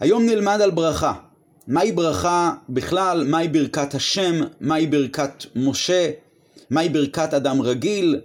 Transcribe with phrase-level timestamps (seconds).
[0.00, 1.12] היום נלמד על ברכה.
[1.66, 6.10] מהי ברכה בכלל, מהי ברכת השם, מהי ברכת משה,
[6.70, 8.20] מהי ברכת אדם רגיל.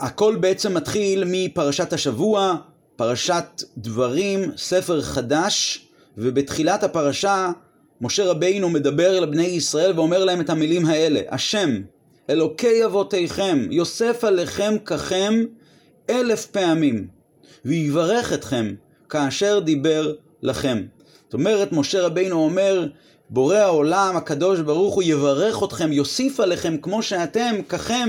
[0.00, 2.56] הכל בעצם מתחיל מפרשת השבוע,
[2.96, 5.86] פרשת דברים, ספר חדש,
[6.18, 7.50] ובתחילת הפרשה
[8.00, 11.70] משה רבינו מדבר לבני ישראל ואומר להם את המילים האלה: השם,
[12.30, 15.44] אלוקי אבותיכם, יוסף עליכם ככם
[16.10, 17.08] אלף פעמים,
[17.64, 18.74] ויברך אתכם
[19.08, 20.12] כאשר דיבר
[20.42, 20.82] לכם.
[21.24, 22.86] זאת אומרת, משה רבינו אומר,
[23.30, 28.08] בורא העולם, הקדוש ברוך הוא יברך אתכם, יוסיף עליכם כמו שאתם, ככם,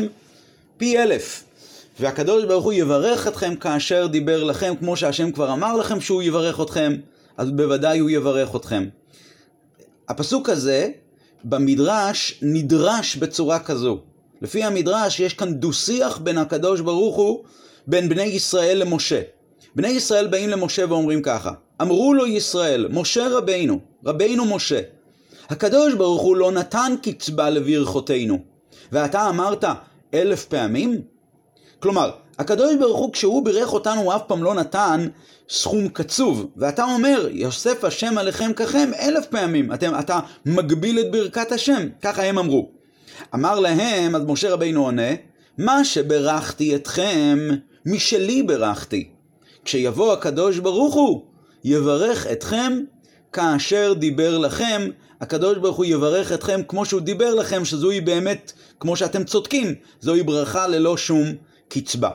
[0.77, 1.43] פי אלף.
[1.99, 6.61] והקדוש ברוך הוא יברך אתכם כאשר דיבר לכם, כמו שהשם כבר אמר לכם שהוא יברך
[6.61, 6.95] אתכם,
[7.37, 8.85] אז בוודאי הוא יברך אתכם.
[10.09, 10.89] הפסוק הזה
[11.43, 13.99] במדרש נדרש בצורה כזו.
[14.41, 17.43] לפי המדרש יש כאן דו-שיח בין הקדוש ברוך הוא,
[17.87, 19.21] בין בני ישראל למשה.
[19.77, 24.79] בני ישראל באים למשה ואומרים ככה, אמרו לו ישראל, משה רבינו, רבינו משה,
[25.49, 28.39] הקדוש ברוך הוא לא נתן קצבה לברכותינו,
[28.91, 29.63] ואתה אמרת
[30.13, 31.01] אלף פעמים?
[31.79, 35.07] כלומר, הקדוש ברוך הוא כשהוא בירך אותנו הוא אף פעם לא נתן
[35.49, 41.51] סכום קצוב, ואתה אומר, יוסף השם עליכם ככם אלף פעמים, אתם, אתה מגביל את ברכת
[41.51, 42.71] השם, ככה הם אמרו.
[43.35, 45.11] אמר להם, אז משה רבינו עונה,
[45.57, 47.39] מה שברכתי אתכם,
[47.85, 49.16] משלי ברכתי.
[49.67, 51.21] כשיבוא הקדוש ברוך הוא,
[51.63, 52.79] יברך אתכם
[53.33, 54.89] כאשר דיבר לכם,
[55.21, 60.23] הקדוש ברוך הוא יברך אתכם כמו שהוא דיבר לכם, שזוהי באמת, כמו שאתם צודקים, זוהי
[60.23, 61.27] ברכה ללא שום
[61.67, 62.09] קצבה.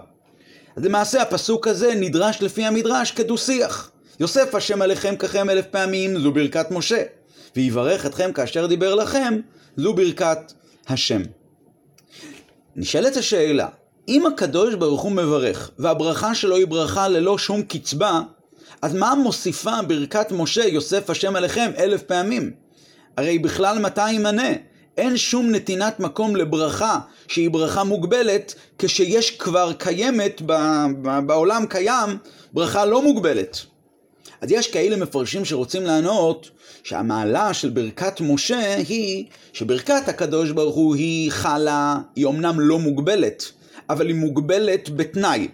[0.76, 3.90] אז למעשה הפסוק הזה נדרש לפי המדרש כדו-שיח.
[4.20, 7.02] יוסף השם עליכם ככם אלף פעמים, זו ברכת משה.
[7.56, 9.40] ויברך אתכם כאשר דיבר לכם,
[9.76, 10.52] זו ברכת
[10.88, 11.22] השם.
[12.76, 13.68] נשאלת השאלה,
[14.08, 18.20] אם הקדוש ברוך הוא מברך, והברכה שלו היא ברכה ללא שום קצבה,
[18.82, 22.50] אז מה מוסיפה ברכת משה, יוסף השם עליכם, אלף פעמים?
[23.16, 24.52] הרי בכלל מתי ימנה?
[24.96, 30.42] אין שום נתינת מקום לברכה שהיא ברכה מוגבלת, כשיש כבר קיימת,
[31.26, 32.18] בעולם קיים,
[32.52, 33.60] ברכה לא מוגבלת.
[34.40, 36.50] אז יש כאלה מפרשים שרוצים לענות
[36.84, 43.52] שהמעלה של ברכת משה היא שברכת הקדוש ברוך הוא היא חלה, היא אמנם לא מוגבלת,
[43.92, 45.48] אבל היא מוגבלת בתנאי.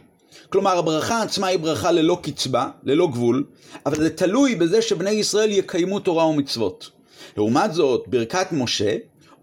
[0.51, 3.45] כלומר, הברכה עצמה היא ברכה ללא קצבה, ללא גבול,
[3.87, 6.91] אבל זה תלוי בזה שבני ישראל יקיימו תורה ומצוות.
[7.37, 8.97] לעומת זאת, ברכת משה,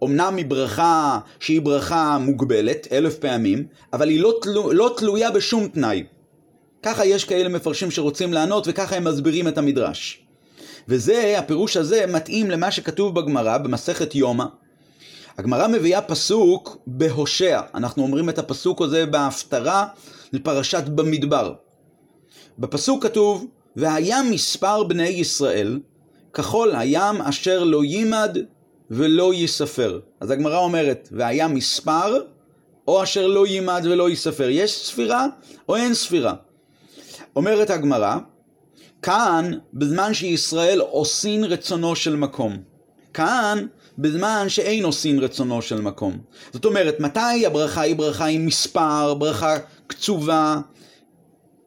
[0.04, 5.68] אמנם היא ברכה שהיא ברכה מוגבלת, אלף פעמים, אבל היא לא, תלו, לא תלויה בשום
[5.68, 6.04] תנאי.
[6.84, 10.22] ככה יש כאלה מפרשים שרוצים לענות, וככה הם מסבירים את המדרש.
[10.88, 14.46] וזה, הפירוש הזה, מתאים למה שכתוב בגמרא, במסכת יומא.
[15.38, 17.62] הגמרא מביאה פסוק בהושע.
[17.76, 19.88] אנחנו אומרים את הפסוק הזה בהפטרה
[20.34, 21.54] לפרשת במדבר.
[22.60, 25.80] בפסוק כתוב, והיה מספר בני ישראל
[26.34, 28.38] ככל הים אשר לא יימד
[28.92, 30.00] ולא ייספר.
[30.20, 32.22] אז הגמרא אומרת, והיה מספר,
[32.88, 34.50] או אשר לא יימד ולא ייספר.
[34.50, 35.28] יש ספירה
[35.70, 36.34] או אין ספירה.
[37.36, 38.18] אומרת הגמרא,
[39.02, 42.58] כאן, בזמן שישראל עושין רצונו של מקום.
[43.14, 43.66] כאן,
[43.98, 46.18] בזמן שאין עושין רצונו של מקום.
[46.54, 49.58] זאת אומרת, מתי הברכה היא ברכה עם מספר, ברכה
[49.88, 50.58] קצובה?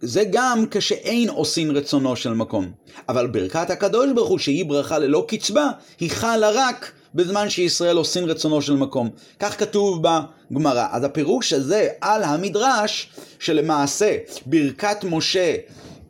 [0.00, 2.70] זה גם כשאין עושין רצונו של מקום.
[3.08, 8.24] אבל ברכת הקדוש ברוך הוא, שהיא ברכה ללא קצבה, היא חלה רק בזמן שישראל עושין
[8.24, 9.10] רצונו של מקום.
[9.40, 10.86] כך כתוב בגמרא.
[10.90, 15.54] אז הפירוש הזה על המדרש, שלמעשה ברכת משה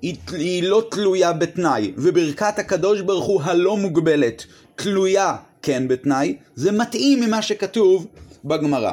[0.02, 4.44] היא, היא לא תלויה בתנאי, וברכת הקדוש ברוך הוא הלא מוגבלת
[4.76, 8.06] תלויה כן בתנאי, זה מתאים ממה שכתוב
[8.44, 8.92] בגמרא.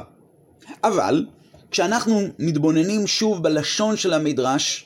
[0.84, 1.26] אבל
[1.72, 4.86] כשאנחנו מתבוננים שוב בלשון של המדרש,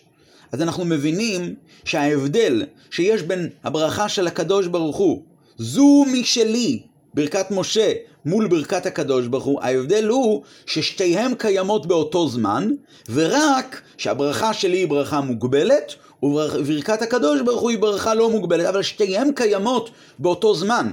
[0.52, 5.24] אז אנחנו מבינים שההבדל שיש בין הברכה של הקדוש ברוך הוא,
[5.58, 6.82] זו משלי,
[7.14, 7.94] ברכת משה,
[8.26, 12.70] מול ברכת הקדוש ברוך הוא, ההבדל הוא ששתיהן קיימות באותו זמן,
[13.10, 18.82] ורק שהברכה שלי היא ברכה מוגבלת, וברכת הקדוש ברוך הוא היא ברכה לא מוגבלת, אבל
[18.82, 19.90] שתיהן קיימות
[20.20, 20.92] באותו זמן.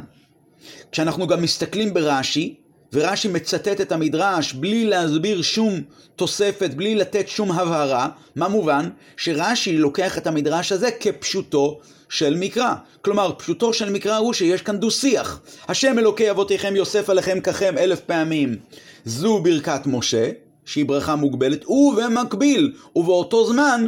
[0.93, 2.55] כשאנחנו גם מסתכלים ברש"י,
[2.93, 5.81] ורש"י מצטט את המדרש בלי להסביר שום
[6.17, 8.89] תוספת, בלי לתת שום הבהרה, מה מובן?
[9.17, 12.75] שרש"י לוקח את המדרש הזה כפשוטו של מקרא.
[13.03, 15.41] כלומר, פשוטו של מקרא הוא שיש כאן דו-שיח.
[15.69, 18.57] השם אלוקי אבותיכם יוסף עליכם ככם אלף פעמים.
[19.05, 20.31] זו ברכת משה,
[20.65, 23.87] שהיא ברכה מוגבלת, ובמקביל, ובאותו זמן,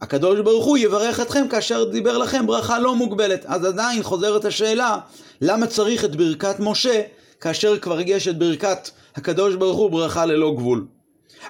[0.00, 3.44] הקדוש ברוך הוא יברך אתכם כאשר דיבר לכם ברכה לא מוגבלת.
[3.46, 4.98] אז עדיין חוזרת השאלה,
[5.40, 7.02] למה צריך את ברכת משה
[7.40, 10.86] כאשר כבר יש את ברכת הקדוש ברוך הוא ברכה ללא גבול?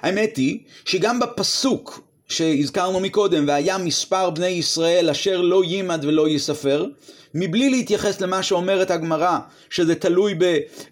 [0.01, 6.85] האמת היא שגם בפסוק שהזכרנו מקודם, והיה מספר בני ישראל אשר לא יימד ולא ייספר,
[7.33, 9.37] מבלי להתייחס למה שאומרת הגמרא,
[9.69, 10.35] שזה תלוי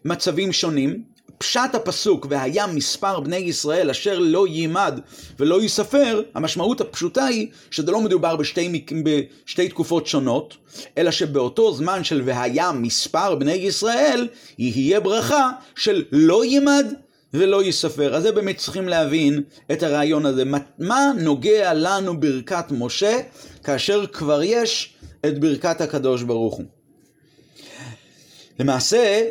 [0.05, 4.99] במצבים שונים, פשט הפסוק, והיה מספר בני ישראל אשר לא יימד
[5.39, 10.57] ולא ייספר, המשמעות הפשוטה היא שזה לא מדובר בשתי, בשתי תקופות שונות,
[10.97, 14.27] אלא שבאותו זמן של והיה מספר בני ישראל,
[14.57, 16.85] יהיה ברכה של לא יימד
[17.33, 18.15] ולא ייספר.
[18.15, 20.43] אז זה באמת צריכים להבין את הרעיון הזה.
[20.79, 23.19] מה נוגע לנו ברכת משה,
[23.63, 24.93] כאשר כבר יש
[25.25, 26.65] את ברכת הקדוש ברוך הוא?
[28.59, 29.23] למעשה,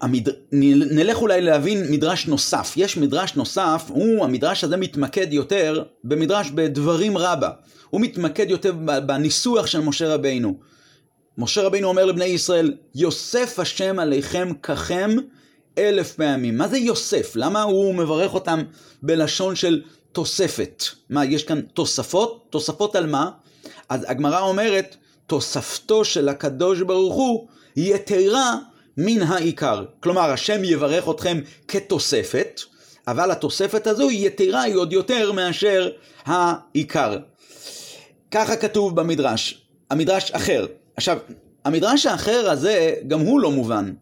[0.00, 0.28] המד...
[0.52, 2.72] נלך אולי להבין מדרש נוסף.
[2.76, 7.50] יש מדרש נוסף, הוא, המדרש הזה מתמקד יותר במדרש בדברים רבה.
[7.90, 8.72] הוא מתמקד יותר
[9.06, 10.58] בניסוח של משה רבינו.
[11.38, 15.16] משה רבינו אומר לבני ישראל, יוסף השם עליכם ככם
[15.78, 16.58] אלף פעמים.
[16.58, 17.32] מה זה יוסף?
[17.36, 18.62] למה הוא מברך אותם
[19.02, 19.82] בלשון של
[20.12, 20.84] תוספת?
[21.10, 22.46] מה, יש כאן תוספות?
[22.50, 23.30] תוספות על מה?
[23.88, 28.58] אז הגמרא אומרת, תוספתו של הקדוש ברוך הוא יתרה
[28.96, 29.84] מן העיקר.
[30.00, 32.60] כלומר, השם יברך אתכם כתוספת,
[33.08, 35.90] אבל התוספת הזו היא יתרה, היא עוד יותר מאשר
[36.24, 37.16] העיקר.
[38.30, 39.62] ככה כתוב במדרש.
[39.90, 40.66] המדרש אחר.
[40.96, 41.18] עכשיו,
[41.64, 43.92] המדרש האחר הזה, גם הוא לא מובן.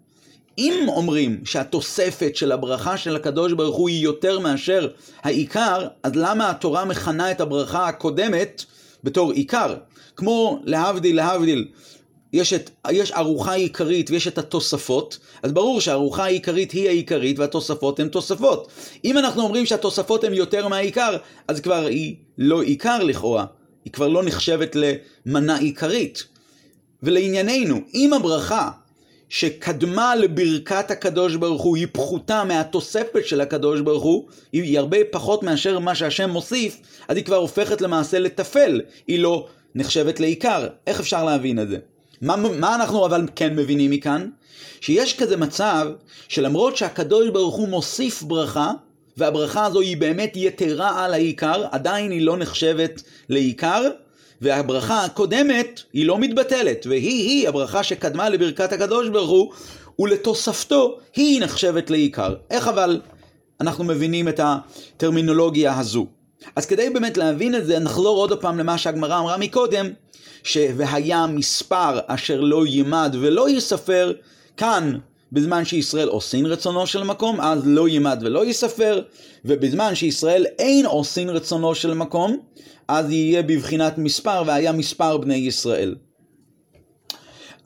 [0.59, 4.89] אם אומרים שהתוספת של הברכה של הקדוש ברוך הוא היא יותר מאשר
[5.23, 8.65] העיקר, אז למה התורה מכנה את הברכה הקודמת
[9.05, 9.75] בתור עיקר?
[10.17, 11.69] כמו להבדיל, להבדיל,
[12.35, 18.01] יש, את, יש ארוחה עיקרית ויש את התוספות, אז ברור שהארוחה העיקרית היא העיקרית והתוספות
[18.01, 18.69] הן תוספות.
[19.05, 21.17] אם אנחנו אומרים שהתוספות הן יותר מהעיקר,
[21.49, 23.45] אז כבר היא לא עיקר לכאורה,
[23.85, 26.25] היא כבר לא נחשבת למנה עיקרית.
[27.03, 28.71] ולענייננו, אם הברכה
[29.29, 35.43] שקדמה לברכת הקדוש ברוך הוא היא פחותה מהתוספת של הקדוש ברוך הוא, היא הרבה פחות
[35.43, 36.77] מאשר מה שהשם מוסיף,
[37.09, 40.67] אז היא כבר הופכת למעשה לטפל, היא לא נחשבת לעיקר.
[40.87, 41.79] איך אפשר להבין את זה?
[42.25, 44.29] מה, מה אנחנו אבל כן מבינים מכאן?
[44.81, 45.87] שיש כזה מצב
[46.29, 48.73] שלמרות שהקדוש ברוך הוא מוסיף ברכה,
[49.17, 53.83] והברכה הזו היא באמת יתרה על העיקר, עדיין היא לא נחשבת לעיקר,
[54.41, 59.53] והברכה הקודמת היא לא מתבטלת, והיא-היא הברכה שקדמה לברכת הקדוש ברוך הוא,
[59.99, 62.35] ולתוספתו היא נחשבת לעיקר.
[62.51, 63.01] איך אבל
[63.61, 66.07] אנחנו מבינים את הטרמינולוגיה הזו?
[66.57, 69.91] אז כדי באמת להבין את זה, נחזור עוד פעם למה שהגמרא אמרה מקודם,
[70.43, 74.13] ש"והיה מספר אשר לא יימד ולא ייספר",
[74.57, 74.99] כאן
[75.33, 79.03] בזמן שישראל עושין רצונו של מקום, אז לא יימד ולא ייספר,
[79.45, 82.39] ובזמן שישראל אין עושין רצונו של מקום,
[82.89, 85.95] אז יהיה בבחינת מספר, והיה מספר בני ישראל.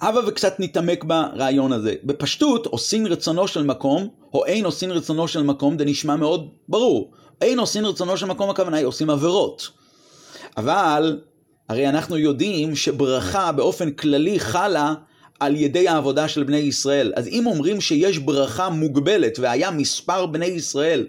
[0.01, 1.95] הבה וקצת נתעמק ברעיון הזה.
[2.05, 7.11] בפשטות, עושין רצונו של מקום, או אין עושין רצונו של מקום, זה נשמע מאוד ברור.
[7.41, 9.69] אין עושין רצונו של מקום, הכוונה היא עושים עבירות.
[10.57, 11.21] אבל,
[11.69, 14.95] הרי אנחנו יודעים שברכה באופן כללי חלה
[15.41, 17.13] על ידי העבודה של בני ישראל.
[17.17, 21.07] אז אם אומרים שיש ברכה מוגבלת, והיה מספר בני ישראל,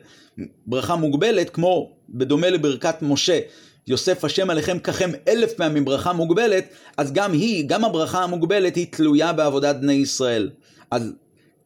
[0.68, 3.40] ברכה מוגבלת, כמו בדומה לברכת משה,
[3.88, 6.66] יוסף השם עליכם ככם אלף פעמים ברכה מוגבלת,
[6.98, 10.50] אז גם היא, גם הברכה המוגבלת היא תלויה בעבודת בני ישראל.
[10.92, 11.14] אז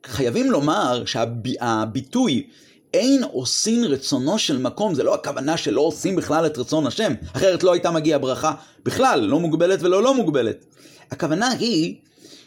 [0.06, 2.48] חייבים לומר שהביטוי
[2.94, 7.63] אין עושים רצונו של מקום, זה לא הכוונה שלא עושים בכלל את רצון השם, אחרת
[7.63, 8.54] לא הייתה מגיעה ברכה
[8.86, 10.66] בכלל, לא מוגבלת ולא לא מוגבלת.
[11.12, 11.96] הכוונה היא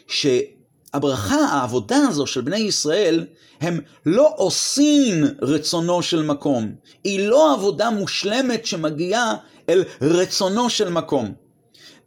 [0.07, 3.25] שהברכה, העבודה הזו של בני ישראל,
[3.61, 6.75] הם לא עושים רצונו של מקום.
[7.03, 9.35] היא לא עבודה מושלמת שמגיעה
[9.69, 11.33] אל רצונו של מקום.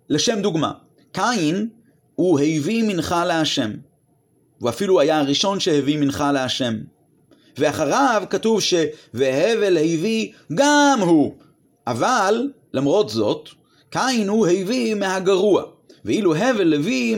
[0.09, 0.73] לשם דוגמה,
[1.13, 1.69] קין
[2.15, 3.71] הוא הביא מנחה להשם.
[4.59, 6.75] הוא אפילו היה הראשון שהביא מנחה להשם.
[7.61, 8.75] ואחריו כתוב ש...
[9.15, 11.35] והבל הביא גם הוא.
[11.87, 13.49] אבל, למרות זאת,
[13.91, 15.63] קין הוא הביא מהגרוע.
[16.05, 17.17] ואילו הבל הביא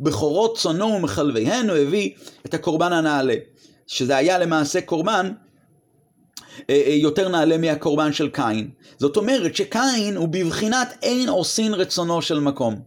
[0.00, 2.10] מבכורות צונו ומחלביהן, הוא הביא
[2.46, 3.34] את הקורבן הנעלה.
[3.86, 5.32] שזה היה למעשה קורבן
[6.70, 8.70] אה, אה, יותר נעלה מהקורבן של קין.
[8.98, 12.80] זאת אומרת שקין הוא בבחינת אין עושין רצונו של מקום.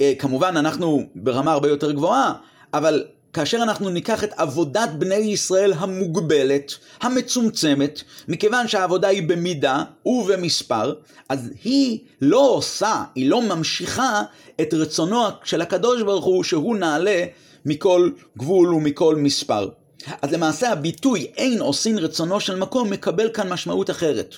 [0.00, 2.32] אה, כמובן אנחנו ברמה הרבה יותר גבוהה,
[2.74, 10.94] אבל כאשר אנחנו ניקח את עבודת בני ישראל המוגבלת, המצומצמת, מכיוון שהעבודה היא במידה ובמספר,
[11.28, 14.22] אז היא לא עושה, היא לא ממשיכה
[14.60, 17.24] את רצונו של הקדוש ברוך הוא שהוא נעלה
[17.64, 19.68] מכל גבול ומכל מספר.
[20.22, 24.34] אז למעשה הביטוי אין עושין רצונו של מקום מקבל כאן משמעות אחרת.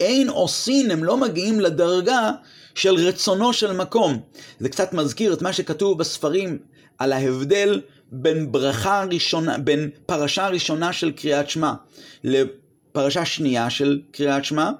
[0.00, 2.30] אין עושין, הם לא מגיעים לדרגה
[2.74, 4.20] של רצונו של מקום.
[4.60, 6.58] זה קצת מזכיר את מה שכתוב בספרים
[6.98, 7.80] על ההבדל
[8.12, 11.72] בין ברכה ראשונה, בין פרשה ראשונה של קריאת שמע
[12.92, 14.70] פרשה שנייה של קריאת שמע,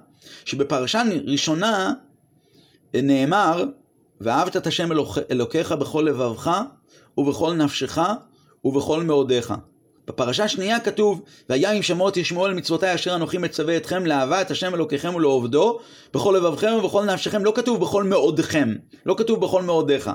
[0.45, 1.93] שבפרשה ראשונה
[2.95, 3.65] נאמר,
[4.21, 6.61] ואהבת את השם אלוק, אלוקיך בכל לבבך
[7.19, 7.99] ובכל נפשך
[8.65, 9.55] ובכל מאודיך.
[10.07, 14.51] בפרשה שנייה כתוב, והיה אם שמות ישמעו על מצוותי אשר אנוכי מצווה אתכם לאהבה את
[14.51, 15.79] השם אלוקיכם ולעובדו
[16.15, 18.75] בכל לבבכם ובכל נפשכם, לא כתוב בכל מאודכם,
[19.07, 20.11] לא כתוב בכל מאודיך.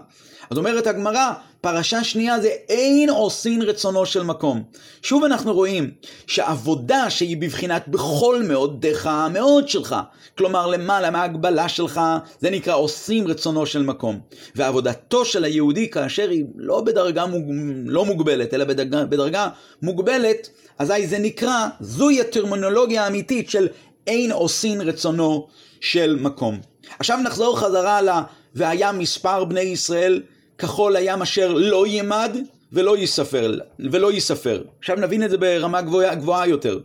[0.50, 4.64] אז אומרת הגמרא, פרשה שנייה זה אין עושין רצונו של מקום.
[5.02, 5.92] שוב אנחנו רואים
[6.28, 9.96] שעבודה שהיא בבחינת בכל מאודיך, המאוד שלך,
[10.38, 12.02] כלומר למעלה מההגבלה שלך,
[12.40, 14.20] זה נקרא עושים רצונו של מקום.
[14.56, 17.44] ועבודתו של היהודי כאשר היא לא בדרגה מוג...
[17.86, 19.50] לא מוגבלת, אלא בדרגה, בדרגה
[19.82, 20.50] מוגבלת,
[20.80, 23.68] אזי זה נקרא, זוהי הטרמינולוגיה האמיתית של
[24.08, 25.48] אין עושין רצונו
[25.82, 26.60] של מקום.
[27.00, 28.10] עכשיו נחזור חזרה ל...
[28.56, 30.22] והיה מספר בני ישראל
[30.58, 32.38] כחול הים אשר לא ימד
[32.74, 34.64] ולא יספר, ולא יספר.
[34.80, 36.80] עכשיו נבין את זה ברמה גבוהה, גבוהה יותר.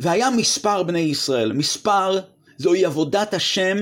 [0.00, 1.52] והיה מספר בני ישראל.
[1.52, 2.20] מספר
[2.58, 3.78] זוהי עבודת השם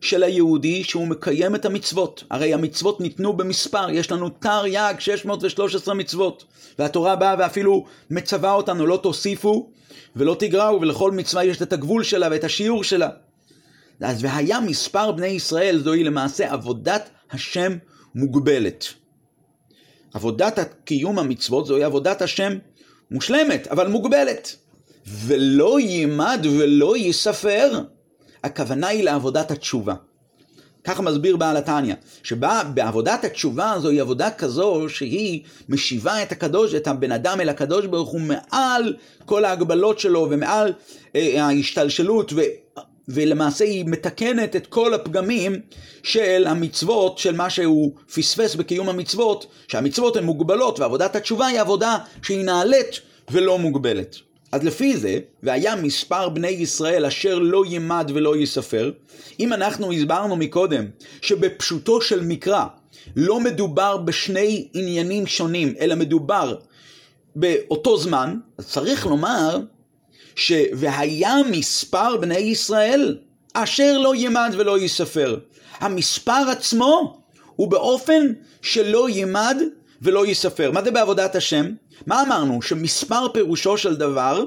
[0.00, 2.24] של היהודי שהוא מקיים את המצוות.
[2.30, 6.44] הרי המצוות ניתנו במספר, יש לנו תר יג 613 מצוות.
[6.78, 9.70] והתורה באה ואפילו מצווה אותנו, לא תוסיפו
[10.16, 13.08] ולא תגרעו, ולכל מצווה יש את הגבול שלה ואת השיעור שלה.
[14.04, 17.76] אז והיה מספר בני ישראל, זוהי למעשה עבודת השם
[18.14, 18.86] מוגבלת.
[20.14, 22.58] עבודת קיום המצוות זוהי עבודת השם
[23.10, 24.56] מושלמת, אבל מוגבלת.
[25.06, 27.80] ולא יימד ולא ייספר,
[28.44, 29.94] הכוונה היא לעבודת התשובה.
[30.84, 37.12] ככה מסביר בעל התניא, שבעבודת התשובה זוהי עבודה כזו שהיא משיבה את הקדוש, את הבן
[37.12, 40.72] אדם אל הקדוש ברוך הוא מעל כל ההגבלות שלו ומעל
[41.16, 42.40] אה, ההשתלשלות ו...
[43.08, 45.60] ולמעשה היא מתקנת את כל הפגמים
[46.02, 51.98] של המצוות, של מה שהוא פספס בקיום המצוות, שהמצוות הן מוגבלות ועבודת התשובה היא עבודה
[52.22, 54.16] שהיא נעלית ולא מוגבלת.
[54.52, 58.92] אז לפי זה, והיה מספר בני ישראל אשר לא ימד ולא יספר,
[59.40, 60.84] אם אנחנו הסברנו מקודם
[61.22, 62.64] שבפשוטו של מקרא
[63.16, 66.56] לא מדובר בשני עניינים שונים, אלא מדובר
[67.36, 69.60] באותו זמן, אז צריך לומר
[70.36, 70.52] ש...
[70.72, 73.18] והיה מספר בני ישראל
[73.54, 75.38] אשר לא ימד ולא יספר.
[75.78, 77.22] המספר עצמו
[77.56, 79.56] הוא באופן שלא ימד
[80.02, 80.70] ולא יספר.
[80.70, 81.66] מה זה בעבודת השם?
[82.06, 82.62] מה אמרנו?
[82.62, 84.44] שמספר פירושו של דבר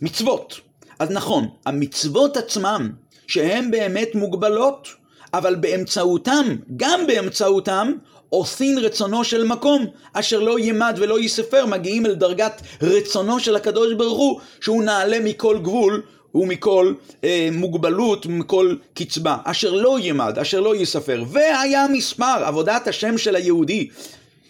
[0.00, 0.60] מצוות.
[0.98, 2.90] אז נכון, המצוות עצמם,
[3.26, 4.88] שהן באמת מוגבלות,
[5.34, 7.92] אבל באמצעותם, גם באמצעותם,
[8.30, 13.94] עושין רצונו של מקום, אשר לא ימד ולא יספר, מגיעים אל דרגת רצונו של הקדוש
[13.94, 16.02] ברוך הוא, שהוא נעלה מכל גבול
[16.34, 16.94] ומכל
[17.24, 21.24] אה, מוגבלות, מכל קצבה, אשר לא ימד, אשר לא יספר.
[21.28, 23.88] והיה מספר, עבודת השם של היהודי,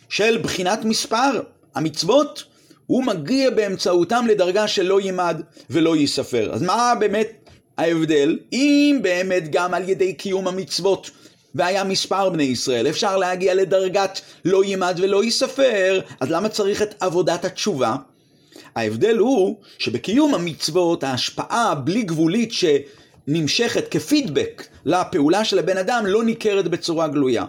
[0.08, 1.40] של בחינת מספר,
[1.74, 2.44] המצוות,
[2.86, 6.50] הוא מגיע באמצעותם לדרגה של לא ימד ולא יספר.
[6.52, 8.38] אז מה באמת ההבדל?
[8.52, 11.10] אם באמת גם על ידי קיום המצוות
[11.54, 16.94] והיה מספר בני ישראל, אפשר להגיע לדרגת לא יימד ולא ייספר, אז למה צריך את
[17.00, 17.96] עבודת התשובה?
[18.76, 26.68] ההבדל הוא שבקיום המצוות ההשפעה הבלי גבולית שנמשכת כפידבק לפעולה של הבן אדם לא ניכרת
[26.68, 27.44] בצורה גלויה.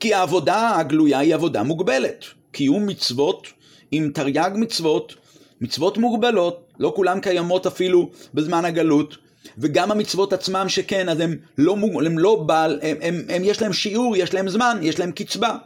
[0.00, 2.24] כי העבודה הגלויה היא עבודה מוגבלת.
[2.52, 3.46] קיום מצוות
[3.90, 5.14] עם תרי"ג מצוות,
[5.60, 9.16] מצוות מוגבלות, לא כולן קיימות אפילו בזמן הגלות,
[9.58, 11.76] וגם המצוות עצמם שכן, אז הם לא,
[12.06, 15.56] הם לא בעל, הם, הם, הם, יש להם שיעור, יש להם זמן, יש להם קצבה.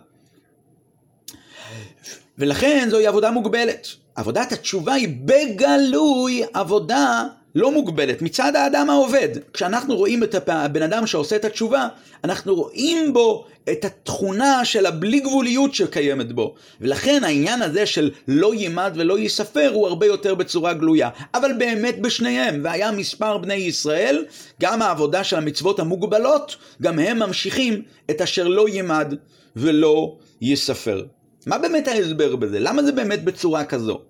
[2.39, 3.89] ולכן זוהי עבודה מוגבלת.
[4.15, 7.25] עבודת התשובה היא בגלוי עבודה
[7.55, 9.29] לא מוגבלת מצד האדם העובד.
[9.53, 11.89] כשאנחנו רואים את הבן אדם שעושה את התשובה,
[12.25, 16.55] אנחנו רואים בו את התכונה של הבלי גבוליות שקיימת בו.
[16.81, 21.09] ולכן העניין הזה של לא יימד ולא ייספר הוא הרבה יותר בצורה גלויה.
[21.35, 24.25] אבל באמת בשניהם, והיה מספר בני ישראל,
[24.61, 29.15] גם העבודה של המצוות המוגבלות, גם הם ממשיכים את אשר לא יימד
[29.57, 31.05] ולא ייספר.
[31.47, 32.61] מה באמת ההסבר בזה?
[32.61, 34.01] למה זה באמת בצורה כזו?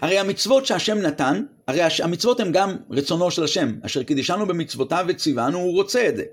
[0.00, 5.58] הרי המצוות שהשם נתן, הרי המצוות הן גם רצונו של השם, אשר קידישנו במצוותיו וציוונו,
[5.58, 6.24] הוא רוצה את זה.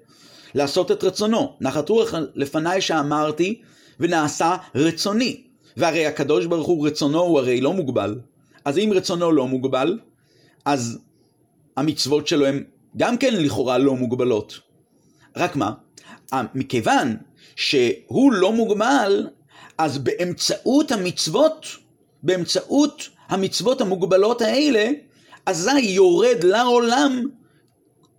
[0.55, 1.55] לעשות את רצונו.
[1.61, 3.61] נחת רוח לפניי שאמרתי,
[3.99, 5.43] ונעשה רצוני.
[5.77, 8.19] והרי הקדוש ברוך הוא רצונו הוא הרי לא מוגבל.
[8.65, 9.99] אז אם רצונו לא מוגבל,
[10.65, 10.99] אז
[11.77, 12.63] המצוות שלו הן
[12.97, 14.59] גם כן לכאורה לא מוגבלות.
[15.37, 15.71] רק מה?
[16.55, 17.17] מכיוון
[17.55, 19.27] שהוא לא מוגבל,
[19.77, 21.65] אז באמצעות המצוות,
[22.23, 24.89] באמצעות המצוות המוגבלות האלה,
[25.45, 27.23] אזי יורד לעולם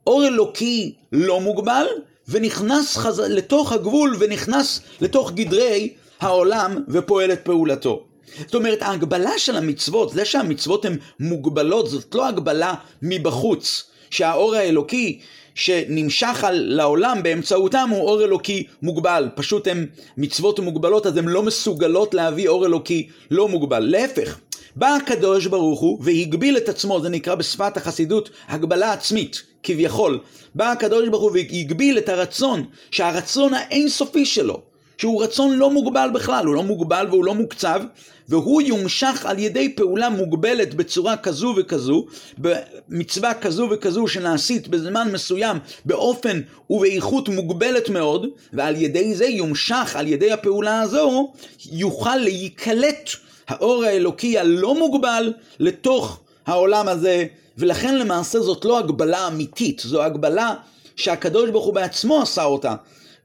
[0.06, 1.86] אור אלוקי לא מוגבל,
[2.28, 3.20] ונכנס חז...
[3.20, 8.04] לתוך הגבול ונכנס לתוך גדרי העולם ופועל את פעולתו.
[8.38, 15.20] זאת אומרת, ההגבלה של המצוות, זה שהמצוות הן מוגבלות, זאת לא הגבלה מבחוץ, שהאור האלוקי
[15.54, 19.28] שנמשך על, לעולם באמצעותם הוא אור אלוקי מוגבל.
[19.34, 19.86] פשוט הן
[20.16, 23.80] מצוות מוגבלות, אז הן לא מסוגלות להביא אור אלוקי לא מוגבל.
[23.80, 24.38] להפך,
[24.76, 30.20] בא הקדוש ברוך הוא והגביל את עצמו, זה נקרא בשפת החסידות הגבלה עצמית, כביכול.
[30.54, 34.62] בא הקדוש ברוך הוא והגביל את הרצון, שהרצון האינסופי שלו,
[35.02, 37.82] שהוא רצון לא מוגבל בכלל, הוא לא מוגבל והוא לא מוקצב,
[38.28, 42.06] והוא יומשך על ידי פעולה מוגבלת בצורה כזו וכזו,
[42.38, 46.40] במצווה כזו וכזו שנעשית בזמן מסוים באופן
[46.70, 51.32] ובאיכות מוגבלת מאוד, ועל ידי זה יומשך, על ידי הפעולה הזו,
[51.72, 53.10] יוכל להיקלט
[53.48, 57.26] האור האלוקי הלא מוגבל לתוך העולם הזה,
[57.58, 60.54] ולכן למעשה זאת לא הגבלה אמיתית, זו הגבלה
[60.96, 62.74] שהקדוש ברוך הוא בעצמו עשה אותה.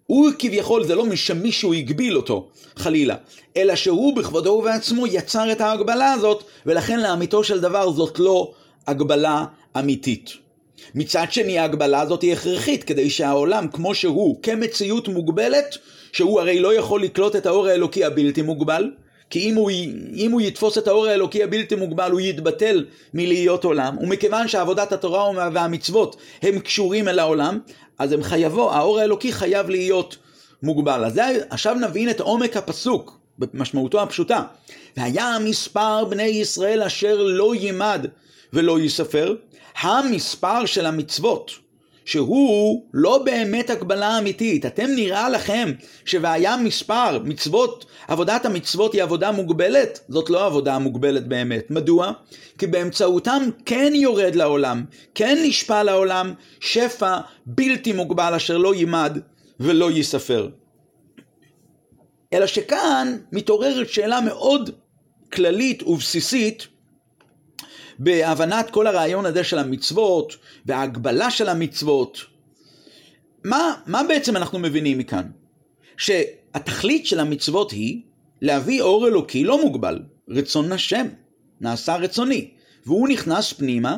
[0.07, 3.15] הוא כביכול, זה לא שמישהו הגביל אותו, חלילה,
[3.57, 8.53] אלא שהוא בכבודו ובעצמו יצר את ההגבלה הזאת, ולכן לאמיתו של דבר זאת לא
[8.87, 9.45] הגבלה
[9.79, 10.33] אמיתית.
[10.95, 15.77] מצד שני, ההגבלה הזאת היא הכרחית, כדי שהעולם, כמו שהוא, כמציאות מוגבלת,
[16.11, 18.91] שהוא הרי לא יכול לקלוט את האור האלוקי הבלתי מוגבל,
[19.29, 19.71] כי אם הוא,
[20.15, 25.49] אם הוא יתפוס את האור האלוקי הבלתי מוגבל, הוא יתבטל מלהיות עולם, ומכיוון שעבודת התורה
[25.53, 27.59] והמצוות הם קשורים אל העולם,
[27.99, 30.17] אז הם חייבו, האור האלוקי חייב להיות
[30.63, 31.05] מוגבל.
[31.05, 34.43] אז זה, עכשיו נבין את עומק הפסוק, במשמעותו הפשוטה.
[34.97, 38.05] והיה מספר בני ישראל אשר לא יימד
[38.53, 39.35] ולא ייספר,
[39.81, 41.66] המספר של המצוות.
[42.07, 44.65] שהוא לא באמת הגבלה אמיתית.
[44.65, 45.71] אתם נראה לכם
[46.05, 49.99] ש"והיה מספר מצוות, עבודת המצוות היא עבודה מוגבלת?
[50.09, 51.71] זאת לא עבודה מוגבלת באמת.
[51.71, 52.11] מדוע?
[52.57, 54.85] כי באמצעותם כן יורד לעולם,
[55.15, 59.17] כן נשפע לעולם שפע בלתי מוגבל אשר לא יימד
[59.59, 60.49] ולא ייספר.
[62.33, 64.69] אלא שכאן מתעוררת שאלה מאוד
[65.33, 66.67] כללית ובסיסית
[67.99, 70.35] בהבנת כל הרעיון הזה של המצוות
[70.65, 72.19] וההגבלה של המצוות.
[73.43, 75.23] מה, מה בעצם אנחנו מבינים מכאן?
[75.97, 78.01] שהתכלית של המצוות היא
[78.41, 81.07] להביא אור אלוקי לא מוגבל, רצון השם,
[81.61, 82.51] נעשה רצוני,
[82.85, 83.97] והוא נכנס פנימה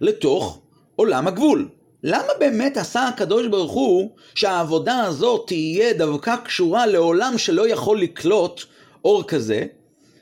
[0.00, 0.60] לתוך
[0.96, 1.68] עולם הגבול.
[2.02, 8.60] למה באמת עשה הקדוש ברוך הוא שהעבודה הזאת תהיה דווקא קשורה לעולם שלא יכול לקלוט
[9.04, 9.66] אור כזה,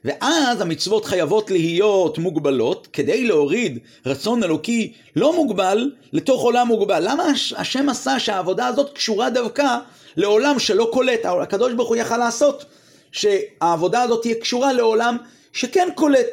[0.05, 7.03] ואז המצוות חייבות להיות מוגבלות כדי להוריד רצון אלוקי לא מוגבל לתוך עולם מוגבל.
[7.11, 7.25] למה
[7.57, 9.79] השם עשה שהעבודה הזאת קשורה דווקא
[10.17, 11.21] לעולם שלא קולט?
[11.25, 12.65] הקדוש ברוך הוא יכל לעשות
[13.13, 15.17] שהעבודה הזאת תהיה קשורה לעולם
[15.53, 16.27] שכן קולט.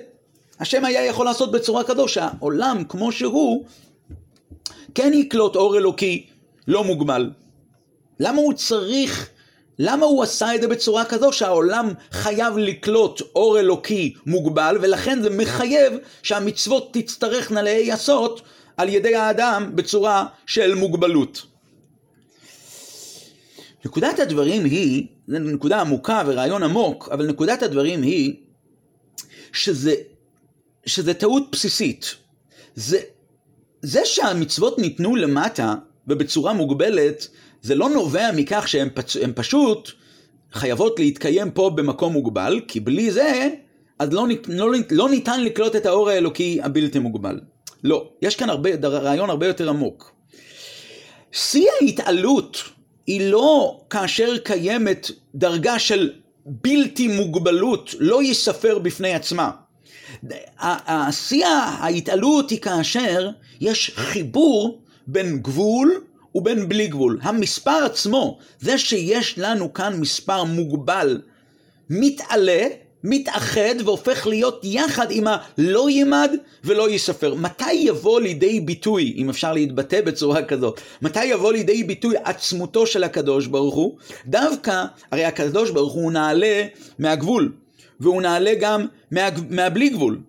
[0.60, 3.66] השם היה יכול לעשות בצורה כזו שהעולם כמו שהוא
[4.96, 6.26] כן יקלוט אור אלוקי
[6.68, 7.30] לא מוגבל.
[8.20, 9.30] למה הוא צריך
[9.80, 15.30] למה הוא עשה את זה בצורה כזו שהעולם חייב לקלוט אור אלוקי מוגבל ולכן זה
[15.30, 18.42] מחייב שהמצוות תצטרכנה להיעשות
[18.78, 21.46] על ידי האדם בצורה של מוגבלות.
[23.86, 28.36] נקודת הדברים היא, זו נקודה עמוקה ורעיון עמוק, אבל נקודת הדברים היא
[29.54, 29.94] שזה,
[30.86, 32.16] שזה טעות בסיסית.
[32.76, 33.00] זה,
[33.82, 35.76] זה שהמצוות ניתנו למטה
[36.08, 37.28] ובצורה מוגבלת,
[37.66, 39.18] זה לא נובע מכך שהן פצ...
[39.36, 39.92] פשוט
[40.54, 43.50] חייבות להתקיים פה במקום מוגבל, כי בלי זה,
[44.00, 47.40] אז לא, לא, לא ניתן לקלוט את האור האלוקי הבלתי מוגבל.
[47.84, 50.12] לא, יש כאן הרבה, רעיון הרבה יותר עמוק.
[51.32, 52.64] שיא ההתעלות
[53.08, 56.12] היא לא כאשר קיימת דרגה של
[56.46, 59.52] בלתי מוגבלות, לא ייספר בפני עצמה.
[61.12, 63.30] שיא ההתעלות היא כאשר
[63.62, 66.02] יש חיבור בין גבול
[66.36, 67.20] ובין בלי גבול.
[67.22, 71.22] המספר עצמו, זה שיש לנו כאן מספר מוגבל,
[71.90, 72.68] מתעלה,
[73.04, 76.32] מתאחד והופך להיות יחד עם הלא יימד
[76.64, 77.34] ולא ייספר.
[77.36, 83.04] מתי יבוא לידי ביטוי, אם אפשר להתבטא בצורה כזאת, מתי יבוא לידי ביטוי עצמותו של
[83.04, 83.98] הקדוש ברוך הוא?
[84.26, 86.66] דווקא, הרי הקדוש ברוך הוא נעלה
[87.00, 87.52] מהגבול,
[88.00, 90.20] והוא נעלה גם מה, מהבלי גבול.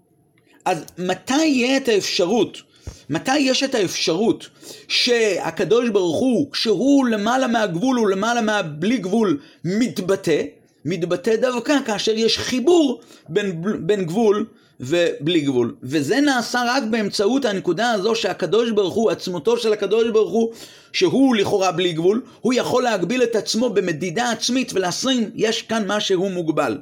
[0.64, 2.62] אז מתי יהיה את האפשרות
[3.10, 4.48] מתי יש את האפשרות
[4.88, 10.42] שהקדוש ברוך הוא, שהוא למעלה מהגבול ולמעלה מהבלי גבול, מתבטא?
[10.84, 14.46] מתבטא דווקא כאשר יש חיבור בין, בין גבול
[14.80, 15.74] ובלי גבול.
[15.82, 20.52] וזה נעשה רק באמצעות הנקודה הזו שהקדוש ברוך הוא, עצמותו של הקדוש ברוך הוא,
[20.92, 26.28] שהוא לכאורה בלי גבול, הוא יכול להגביל את עצמו במדידה עצמית ולשים, יש כאן משהו
[26.28, 26.78] מוגבל.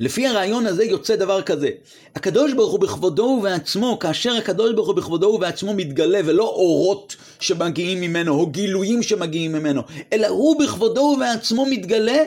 [0.00, 1.68] לפי הרעיון הזה יוצא דבר כזה.
[2.16, 8.00] הקדוש ברוך הוא בכבודו ובעצמו, כאשר הקדוש ברוך הוא בכבודו ובעצמו מתגלה, ולא אורות שמגיעים
[8.00, 12.18] ממנו, או גילויים שמגיעים ממנו, אלא הוא בכבודו ובעצמו מתגלה,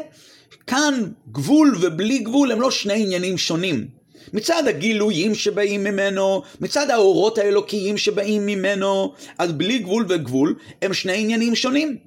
[0.68, 3.88] כאן גבול ובלי גבול הם לא שני עניינים שונים.
[4.34, 11.18] מצד הגילויים שבאים ממנו, מצד האורות האלוקיים שבאים ממנו, אז בלי גבול וגבול הם שני
[11.22, 11.98] עניינים שונים.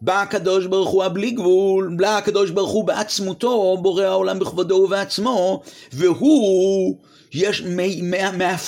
[0.00, 5.62] בא הקדוש ברוך הוא הבלי גבול, בא הקדוש ברוך הוא בעצמותו, בורא העולם בכבודו ובעצמו,
[5.92, 6.96] והוא,
[7.32, 7.62] יש,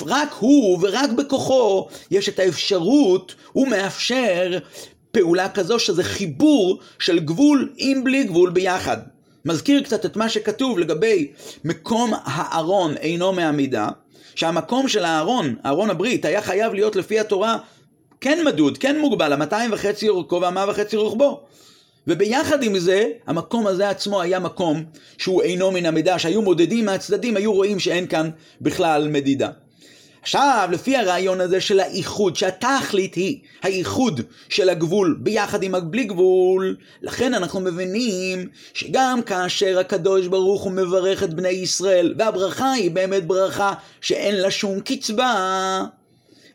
[0.05, 4.57] רק הוא ורק בכוחו, יש את האפשרות, הוא מאפשר
[5.11, 8.97] פעולה כזו שזה חיבור של גבול עם בלי גבול ביחד.
[9.45, 11.31] מזכיר קצת את מה שכתוב לגבי
[11.65, 13.87] מקום הארון אינו מעמידה,
[14.35, 17.57] שהמקום של הארון, ארון הברית, היה חייב להיות לפי התורה
[18.21, 21.41] כן מדוד, כן מוגבל, המאתיים וחצי אורכו והמאה וחצי רוחבו.
[22.07, 24.83] וביחד עם זה, המקום הזה עצמו היה מקום
[25.17, 28.29] שהוא אינו מן המידה, שהיו מודדים מהצדדים, היו רואים שאין כאן
[28.61, 29.49] בכלל מדידה.
[30.21, 36.75] עכשיו, לפי הרעיון הזה של האיחוד, שהתכלית היא האיחוד של הגבול ביחד עם הבלי גבול,
[37.01, 43.27] לכן אנחנו מבינים שגם כאשר הקדוש ברוך הוא מברך את בני ישראל, והברכה היא באמת
[43.27, 45.85] ברכה שאין לה שום קצבה,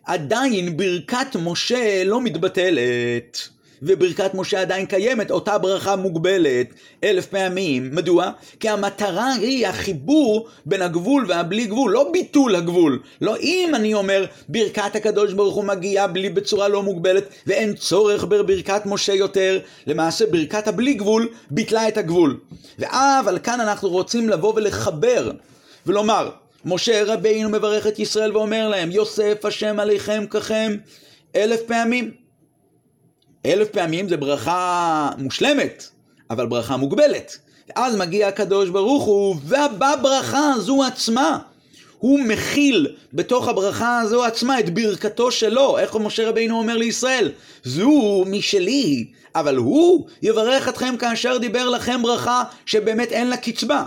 [0.05, 3.49] עדיין ברכת משה לא מתבטלת.
[3.83, 6.67] וברכת משה עדיין קיימת, אותה ברכה מוגבלת
[7.05, 7.95] אלף פעמים.
[7.95, 8.31] מדוע?
[8.61, 13.01] כי המטרה היא החיבור בין הגבול והבלי גבול, לא ביטול הגבול.
[13.21, 18.25] לא אם אני אומר ברכת הקדוש ברוך הוא מגיעה בלי בצורה לא מוגבלת ואין צורך
[18.25, 22.39] בברכת משה יותר, למעשה ברכת הבלי גבול ביטלה את הגבול.
[22.91, 25.31] אבל כאן אנחנו רוצים לבוא ולחבר
[25.87, 26.31] ולומר
[26.65, 30.77] משה רבינו מברך את ישראל ואומר להם, יוסף השם עליכם ככם
[31.37, 32.11] אלף פעמים.
[33.47, 35.89] אלף פעמים זה ברכה מושלמת,
[36.31, 37.39] אבל ברכה מוגבלת.
[37.75, 41.39] אז מגיע הקדוש ברוך הוא, ובברכה הזו עצמה,
[41.99, 45.79] הוא מכיל בתוך הברכה הזו עצמה את ברכתו שלו.
[45.79, 47.33] איך משה רבינו אומר לישראל?
[47.65, 53.85] זו משלי, אבל הוא יברך אתכם כאשר דיבר לכם ברכה שבאמת אין לה קצבה.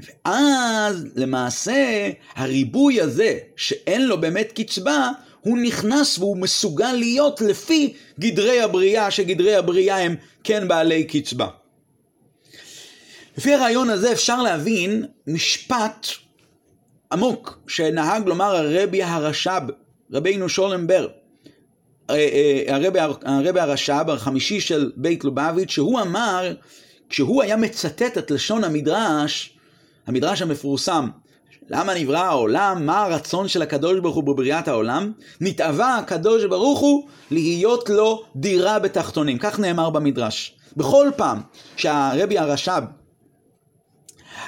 [0.00, 8.60] ואז למעשה הריבוי הזה שאין לו באמת קצבה הוא נכנס והוא מסוגל להיות לפי גדרי
[8.60, 11.48] הבריאה, שגדרי הבריאה הם כן בעלי קצבה.
[13.38, 16.06] לפי הרעיון הזה אפשר להבין משפט
[17.12, 19.62] עמוק שנהג לומר הרבי הרש"ב,
[20.12, 21.08] רבינו שולם בר,
[22.10, 26.54] אה, אה, הרבי, הרבי הרש"ב, החמישי של בית לובביץ', שהוא אמר,
[27.08, 29.58] כשהוא היה מצטט את לשון המדרש,
[30.06, 31.08] המדרש המפורסם,
[31.70, 32.86] למה נברא העולם?
[32.86, 35.12] מה הרצון של הקדוש ברוך הוא בבריאת העולם?
[35.40, 39.38] נתאווה הקדוש ברוך הוא להיות לו דירה בתחתונים.
[39.38, 40.56] כך נאמר במדרש.
[40.76, 41.40] בכל פעם
[41.76, 42.82] שהרבי הרש"ב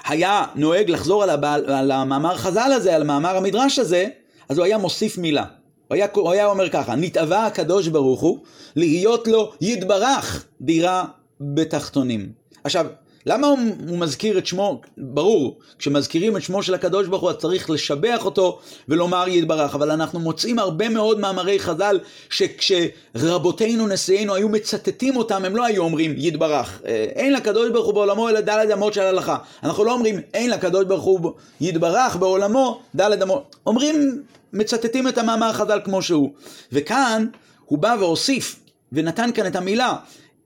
[0.04, 4.06] היה נוהג לחזור על, הבעל, על המאמר חז"ל הזה, על מאמר המדרש הזה,
[4.48, 5.44] אז הוא היה מוסיף מילה.
[5.88, 8.38] הוא היה, הוא היה אומר ככה, נתאווה הקדוש ברוך הוא
[8.76, 11.04] להיות לו יתברך דירה
[11.40, 12.32] בתחתונים.
[12.64, 12.86] עכשיו,
[13.26, 13.58] למה הוא,
[13.88, 14.80] הוא מזכיר את שמו?
[14.96, 18.58] ברור, כשמזכירים את שמו של הקדוש ברוך הוא אז צריך לשבח אותו
[18.88, 25.56] ולומר יתברך, אבל אנחנו מוצאים הרבה מאוד מאמרי חז"ל שכשרבותינו נשיאנו היו מצטטים אותם, הם
[25.56, 26.82] לא היו אומרים יתברך.
[26.86, 29.36] אה, אין לקדוש ברוך הוא בעולמו אלא דלת אמות של הלכה.
[29.62, 33.56] אנחנו לא אומרים אין לקדוש ברוך הוא יתברך בעולמו דלת אמות.
[33.66, 36.32] אומרים, מצטטים את המאמר חז"ל כמו שהוא.
[36.72, 37.26] וכאן
[37.64, 38.60] הוא בא והוסיף
[38.92, 39.96] ונתן כאן את המילה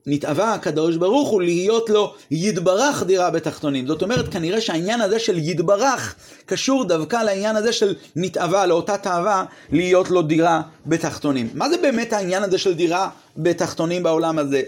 [0.09, 3.87] נתאווה הקדוש ברוך הוא להיות לו יתברך דירה בתחתונים.
[3.87, 9.45] זאת אומרת, כנראה שהעניין הזה של יתברך קשור דווקא לעניין הזה של נתאווה, לאותה תאווה,
[9.71, 11.49] להיות לו דירה בתחתונים.
[11.53, 14.61] מה זה באמת העניין הזה של דירה בתחתונים בעולם הזה?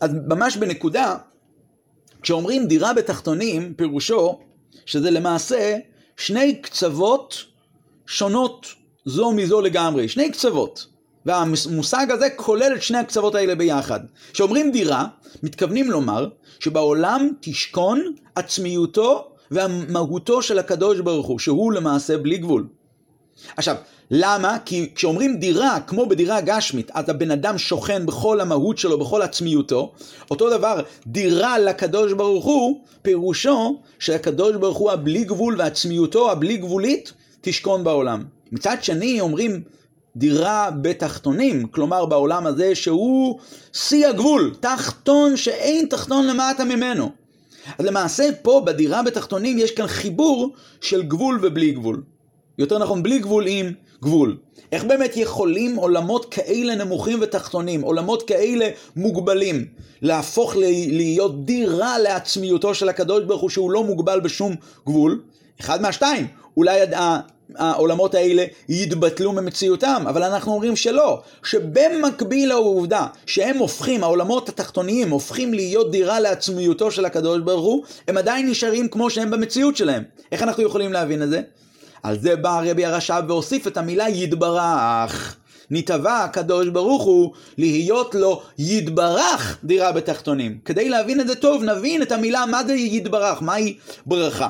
[0.00, 1.16] אז ממש בנקודה,
[2.22, 4.38] כשאומרים דירה בתחתונים, פירושו
[4.86, 5.76] שזה למעשה
[6.16, 7.44] שני קצוות
[8.06, 8.66] שונות
[9.04, 10.86] זו מזו לגמרי, שני קצוות.
[11.28, 14.00] והמושג הזה כולל את שני הקצוות האלה ביחד.
[14.32, 15.06] כשאומרים דירה,
[15.42, 16.28] מתכוונים לומר
[16.60, 22.66] שבעולם תשכון עצמיותו והמהותו של הקדוש ברוך הוא, שהוא למעשה בלי גבול.
[23.56, 23.76] עכשיו,
[24.10, 24.56] למה?
[24.64, 29.92] כי כשאומרים דירה, כמו בדירה גשמית, אז הבן אדם שוכן בכל המהות שלו, בכל עצמיותו,
[30.30, 37.12] אותו דבר, דירה לקדוש ברוך הוא, פירושו שהקדוש ברוך הוא הבלי גבול ועצמיותו הבלי גבולית
[37.40, 38.24] תשכון בעולם.
[38.52, 39.62] מצד שני, אומרים
[40.16, 43.38] דירה בתחתונים, כלומר בעולם הזה שהוא
[43.72, 47.10] שיא הגבול, תחתון שאין תחתון למטה ממנו.
[47.78, 52.02] אז למעשה פה בדירה בתחתונים יש כאן חיבור של גבול ובלי גבול.
[52.58, 54.36] יותר נכון, בלי גבול עם גבול.
[54.72, 59.66] איך באמת יכולים עולמות כאלה נמוכים ותחתונים, עולמות כאלה מוגבלים,
[60.02, 64.54] להפוך להיות דירה לעצמיותו של הקדוש ברוך הוא שהוא לא מוגבל בשום
[64.86, 65.20] גבול?
[65.60, 66.80] אחד מהשתיים, אולי
[67.56, 75.54] העולמות האלה יתבטלו ממציאותם, אבל אנחנו אומרים שלא, שבמקביל לעובדה שהם הופכים, העולמות התחתוניים הופכים
[75.54, 80.02] להיות דירה לעצמיותו של הקדוש ברוך הוא, הם עדיין נשארים כמו שהם במציאות שלהם.
[80.32, 81.40] איך אנחנו יכולים להבין את זה?
[82.02, 85.36] על זה בא הרבי הרש"ב והוסיף את המילה יתברך.
[85.70, 90.58] נתבע הקדוש ברוך הוא להיות לו יתברך דירה בתחתונים.
[90.64, 94.48] כדי להבין את זה טוב, נבין את המילה מה זה יתברך, מהי ברכה.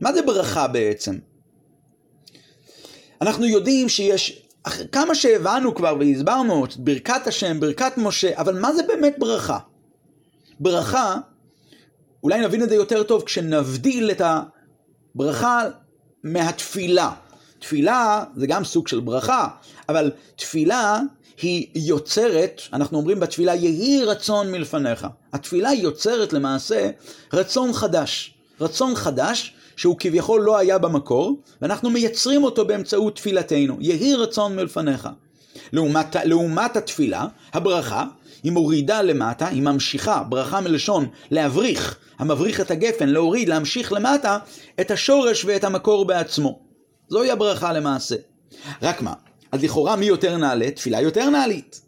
[0.00, 1.29] מה זה ברכה בעצם?
[3.22, 4.42] אנחנו יודעים שיש,
[4.92, 9.58] כמה שהבנו כבר והסברנו ברכת השם, ברכת משה, אבל מה זה באמת ברכה?
[10.60, 11.16] ברכה,
[12.22, 14.22] אולי נבין את זה יותר טוב כשנבדיל את
[15.14, 15.62] הברכה
[16.24, 17.12] מהתפילה.
[17.58, 19.48] תפילה זה גם סוג של ברכה,
[19.88, 21.00] אבל תפילה
[21.42, 25.06] היא יוצרת, אנחנו אומרים בתפילה, יהי רצון מלפניך.
[25.32, 26.90] התפילה יוצרת למעשה
[27.32, 28.34] רצון חדש.
[28.60, 33.76] רצון חדש שהוא כביכול לא היה במקור, ואנחנו מייצרים אותו באמצעות תפילתנו.
[33.80, 35.08] יהי רצון מלפניך.
[35.72, 38.04] לעומת, לעומת התפילה, הברכה,
[38.42, 44.38] היא מורידה למטה, היא ממשיכה, ברכה מלשון להבריך, המבריך את הגפן, להוריד, להמשיך למטה,
[44.80, 46.58] את השורש ואת המקור בעצמו.
[47.08, 48.16] זוהי הברכה למעשה.
[48.82, 49.12] רק מה,
[49.52, 50.70] אז לכאורה מי יותר נעלה?
[50.70, 51.80] תפילה יותר נעלית.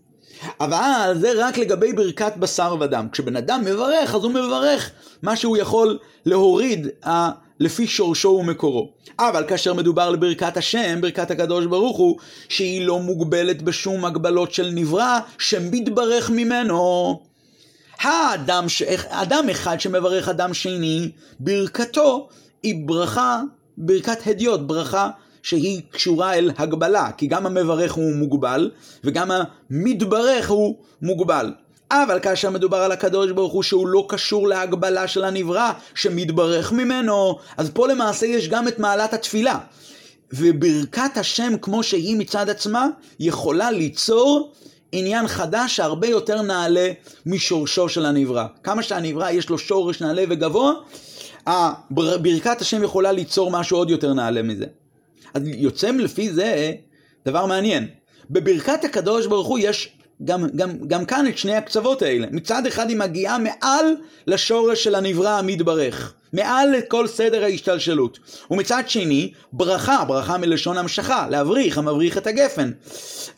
[0.60, 3.08] אבל זה רק לגבי ברכת בשר ודם.
[3.12, 4.90] כשבן אדם מברך, אז הוא מברך
[5.22, 6.86] מה שהוא יכול להוריד.
[7.60, 8.92] לפי שורשו ומקורו.
[9.18, 12.16] אבל כאשר מדובר לברכת השם, ברכת הקדוש ברוך הוא,
[12.48, 17.20] שהיא לא מוגבלת בשום הגבלות של נברא, שמתברך ממנו.
[18.00, 18.82] האדם, ש...
[19.08, 21.10] אדם אחד שמברך אדם שני,
[21.40, 22.28] ברכתו
[22.62, 23.40] היא ברכה,
[23.78, 25.10] ברכת הדיוט, ברכה
[25.42, 28.70] שהיא קשורה אל הגבלה, כי גם המברך הוא מוגבל,
[29.04, 31.52] וגם המתברך הוא מוגבל.
[31.92, 37.38] אבל כאשר מדובר על הקדוש ברוך הוא שהוא לא קשור להגבלה של הנברא, שמתברך ממנו,
[37.56, 39.58] אז פה למעשה יש גם את מעלת התפילה.
[40.32, 42.86] וברכת השם כמו שהיא מצד עצמה,
[43.20, 44.52] יכולה ליצור
[44.92, 46.92] עניין חדש שהרבה יותר נעלה
[47.26, 48.46] משורשו של הנברא.
[48.62, 50.72] כמה שהנברא יש לו שורש נעלה וגבוה,
[51.90, 54.66] ברכת השם יכולה ליצור משהו עוד יותר נעלה מזה.
[55.34, 56.72] אז יוצא לפי זה
[57.26, 57.88] דבר מעניין.
[58.30, 62.26] בברכת הקדוש ברוך הוא יש גם, גם, גם כאן את שני הקצוות האלה.
[62.30, 63.86] מצד אחד היא מגיעה מעל
[64.26, 66.14] לשורש של הנברא המתברך.
[66.32, 68.18] מעל לכל סדר ההשתלשלות.
[68.50, 72.70] ומצד שני, ברכה, ברכה מלשון המשכה, להבריך, המבריך את הגפן.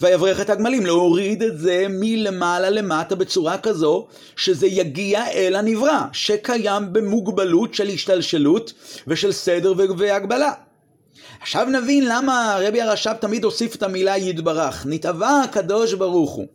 [0.01, 6.93] ויבריך את הגמלים, להוריד את זה מלמעלה למטה בצורה כזו, שזה יגיע אל הנברא, שקיים
[6.93, 8.73] במוגבלות של השתלשלות
[9.07, 10.53] ושל סדר והגבלה.
[11.41, 14.87] עכשיו נבין למה הרבי הרש"ב תמיד הוסיף את המילה יתברך.
[14.87, 16.47] נתבע הקדוש ברוך הוא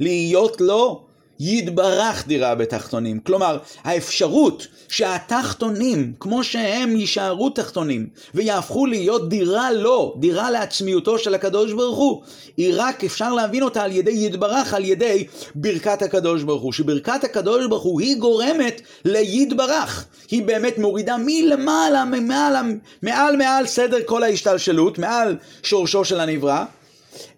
[0.00, 1.04] להיות לו
[1.40, 3.20] יתברך דירה בתחתונים.
[3.20, 11.72] כלומר, האפשרות שהתחתונים, כמו שהם יישארו תחתונים, ויהפכו להיות דירה לו, דירה לעצמיותו של הקדוש
[11.72, 12.22] ברוך הוא,
[12.56, 16.72] היא רק אפשר להבין אותה על ידי יתברך, על ידי ברכת הקדוש ברוך הוא.
[16.72, 20.04] שברכת הקדוש ברוך הוא היא גורמת ליתברך.
[20.30, 22.56] היא באמת מורידה מלמעלה, מעל,
[23.02, 26.64] מעל מעל סדר כל ההשתלשלות, מעל שורשו של הנברא.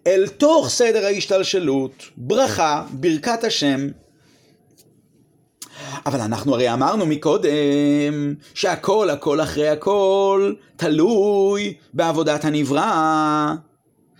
[0.07, 3.87] אל תוך סדר ההשתלשלות, ברכה, ברכת השם.
[6.05, 13.53] אבל אנחנו הרי אמרנו מקודם שהכל, הכל אחרי הכל, תלוי בעבודת הנברא.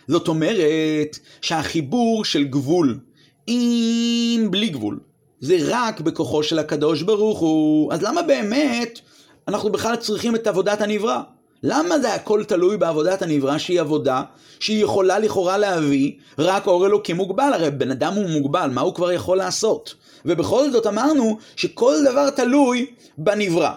[0.08, 3.00] זאת אומרת שהחיבור של גבול
[3.48, 5.00] עם בלי גבול
[5.40, 7.94] זה רק בכוחו של הקדוש ברוך הוא.
[7.94, 9.00] אז למה באמת
[9.48, 11.22] אנחנו בכלל צריכים את עבודת הנברא?
[11.64, 14.24] למה זה הכל תלוי בעבודת הנברא שהיא עבודה
[14.60, 17.52] שהיא יכולה לכאורה להביא רק אור אלוקים מוגבל?
[17.54, 19.96] הרי בן אדם הוא מוגבל, מה הוא כבר יכול לעשות?
[20.26, 22.86] ובכל זאת אמרנו שכל דבר תלוי
[23.18, 23.72] בנברא.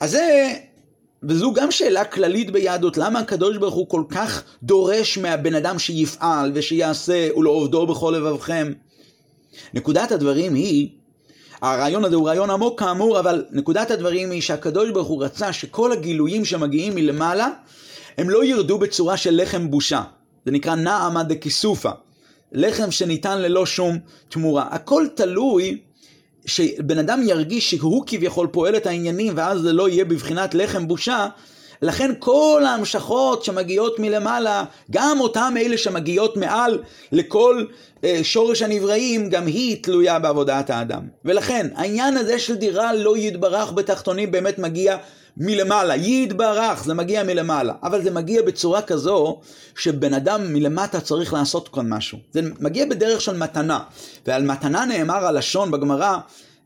[0.00, 0.52] אז זה,
[1.22, 6.52] וזו גם שאלה כללית ביהדות, למה הקדוש ברוך הוא כל כך דורש מהבן אדם שיפעל
[6.54, 8.72] ושיעשה ולעובדו בכל לבבכם?
[9.74, 10.88] נקודת הדברים היא
[11.62, 15.92] הרעיון הזה הוא רעיון עמוק כאמור, אבל נקודת הדברים היא שהקדוש ברוך הוא רצה שכל
[15.92, 17.48] הגילויים שמגיעים מלמעלה,
[18.18, 20.02] הם לא ירדו בצורה של לחם בושה.
[20.46, 21.90] זה נקרא נעמה דקיסופה.
[22.52, 24.68] לחם שניתן ללא שום תמורה.
[24.70, 25.78] הכל תלוי
[26.46, 31.28] שבן אדם ירגיש שהוא כביכול פועל את העניינים ואז זה לא יהיה בבחינת לחם בושה,
[31.82, 36.78] לכן כל ההמשכות שמגיעות מלמעלה, גם אותם אלה שמגיעות מעל
[37.12, 37.64] לכל
[38.04, 41.02] אה, שורש הנבראים, גם היא תלויה בעבודת האדם.
[41.24, 44.96] ולכן העניין הזה של דירה לא יתברך בתחתונים באמת מגיע
[45.36, 49.40] מלמעלה, יתברך, זה מגיע מלמעלה, אבל זה מגיע בצורה כזו
[49.76, 52.18] שבן אדם מלמטה צריך לעשות כאן משהו.
[52.32, 53.80] זה מגיע בדרך של מתנה,
[54.26, 56.18] ועל מתנה נאמר הלשון בגמרא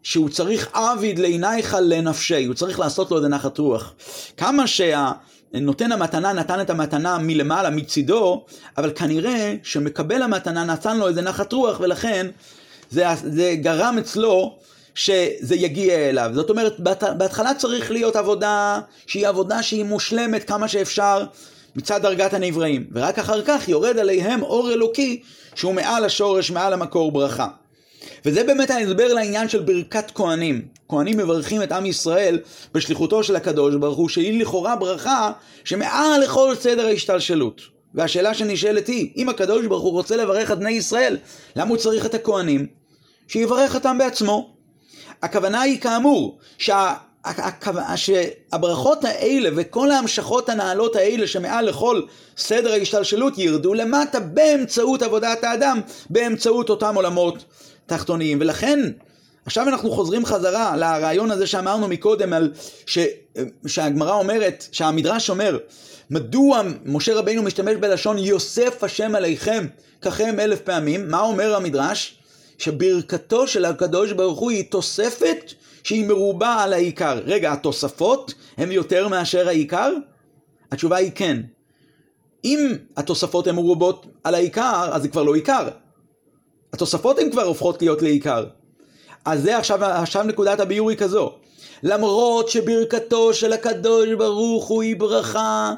[0.04, 3.94] שהוא צריך עביד לעינייך לנפשי, הוא צריך לעשות לו את הנחת רוח.
[4.36, 5.12] כמה שה...
[5.60, 8.44] נותן המתנה נתן את המתנה מלמעלה, מצידו,
[8.78, 12.26] אבל כנראה שמקבל המתנה נתן לו איזה נחת רוח, ולכן
[12.90, 14.56] זה, זה גרם אצלו
[14.94, 16.30] שזה יגיע אליו.
[16.34, 16.80] זאת אומרת,
[17.18, 21.24] בהתחלה צריך להיות עבודה שהיא עבודה שהיא מושלמת כמה שאפשר
[21.76, 25.22] מצד דרגת הנבראים, ורק אחר כך יורד עליהם אור אלוקי
[25.54, 27.48] שהוא מעל השורש, מעל המקור ברכה.
[28.24, 30.62] וזה באמת ההסבר לעניין של ברכת כהנים.
[30.88, 32.38] כהנים מברכים את עם ישראל
[32.74, 35.32] בשליחותו של הקדוש ברוך הוא, שהיא לכאורה ברכה
[35.64, 37.60] שמעל לכל סדר ההשתלשלות.
[37.94, 41.16] והשאלה שנשאלת היא, אם הקדוש ברוך הוא רוצה לברך את בני ישראל,
[41.56, 42.66] למה הוא צריך את הכהנים?
[43.28, 44.54] שיברך אותם בעצמו.
[45.22, 46.94] הכוונה היא כאמור, שה...
[47.96, 52.02] שהברכות האלה וכל ההמשכות הנעלות האלה שמעל לכל
[52.36, 57.44] סדר ההשתלשלות ירדו למטה באמצעות עבודת האדם, באמצעות אותם עולמות
[57.86, 58.38] תחתוניים.
[58.40, 58.90] ולכן,
[59.46, 62.52] עכשיו אנחנו חוזרים חזרה לרעיון הזה שאמרנו מקודם, על
[62.86, 62.98] ש,
[63.66, 65.58] שהגמרא אומרת, שהמדרש אומר,
[66.10, 69.66] מדוע משה רבינו משתמש בלשון יוסף השם עליכם
[70.02, 71.08] ככם אלף פעמים?
[71.08, 72.18] מה אומר המדרש?
[72.58, 75.52] שברכתו של הקדוש ברוך הוא היא תוספת
[75.84, 77.20] שהיא מרובה על העיקר.
[77.24, 79.92] רגע, התוספות הן יותר מאשר העיקר?
[80.72, 81.40] התשובה היא כן.
[82.44, 85.68] אם התוספות הן מרובות על העיקר, אז זה כבר לא עיקר.
[86.74, 88.44] התוספות הן כבר הופכות להיות לעיקר.
[89.24, 91.32] אז זה עכשיו, עכשיו נקודת הביור היא כזו.
[91.82, 95.74] למרות שברכתו של הקדוש ברוך הוא היא ברכה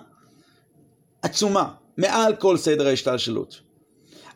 [1.23, 3.61] עצומה, מעל כל סדר ההשתלשלות.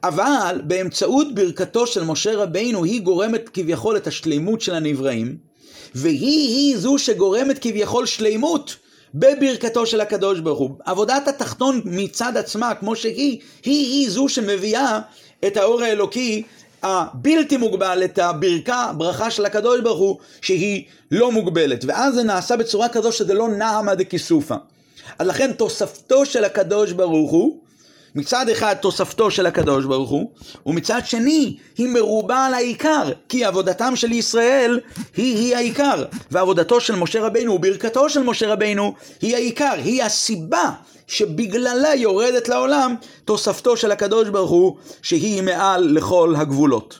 [0.02, 5.36] אבל באמצעות ברכתו של משה רבינו היא גורמת כביכול את השלימות של הנבראים,
[5.94, 8.76] והיא היא זו שגורמת כביכול שלימות
[9.14, 10.70] בברכתו של הקדוש ברוך הוא.
[10.84, 15.00] עבודת התחתון מצד עצמה, כמו שהיא, היא היא זו שמביאה
[15.46, 16.42] את האור האלוקי
[16.82, 21.84] הבלתי מוגבל, את הברכה, ברכה של הקדוש ברוך הוא, שהיא לא מוגבלת.
[21.84, 24.56] ואז זה נעשה בצורה כזו שזה לא נעמה דכיסופא.
[25.18, 27.58] אז לכן תוספתו של הקדוש ברוך הוא
[28.14, 30.30] מצד אחד תוספתו של הקדוש ברוך הוא,
[30.66, 34.80] ומצד שני היא מרובה על העיקר, כי עבודתם של ישראל
[35.16, 40.70] היא-היא העיקר, ועבודתו של משה רבינו וברכתו של משה רבינו היא העיקר, היא הסיבה
[41.06, 42.94] שבגללה יורדת לעולם
[43.24, 46.98] תוספתו של הקדוש ברוך הוא, שהיא מעל לכל הגבולות.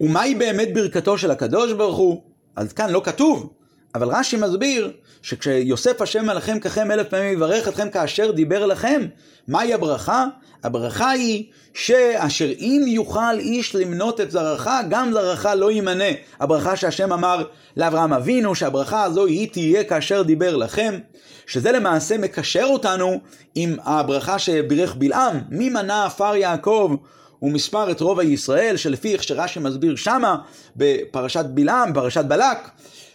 [0.00, 2.22] ומהי באמת ברכתו של הקדוש ברוך הוא?
[2.56, 3.50] אז כאן לא כתוב,
[3.94, 9.06] אבל רש"י מסביר שכשיוסף השם עליכם ככם אלף פעמים יברך אתכם כאשר דיבר לכם,
[9.48, 10.26] מהי הברכה?
[10.64, 16.04] הברכה היא שאשר אם יוכל איש למנות את זרעך, גם זרעך לא יימנה.
[16.40, 17.44] הברכה שהשם אמר
[17.76, 20.98] לאברהם אבינו, שהברכה הזו היא תהיה כאשר דיבר לכם,
[21.46, 23.20] שזה למעשה מקשר אותנו
[23.54, 26.96] עם הברכה שבירך בלעם, מי מנה עפר יעקב
[27.42, 30.36] ומספר את רוב הישראל, שלפי איך שרש"י מסביר שמה,
[30.76, 32.58] בפרשת בלעם, פרשת בלק,